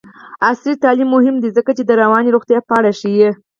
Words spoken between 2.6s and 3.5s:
په اړه ښيي.